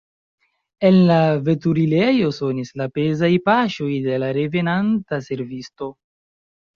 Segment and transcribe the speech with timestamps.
[0.87, 1.17] En la
[1.49, 5.91] veturilejo sonis la pezaj paŝoj de la revenanta servisto.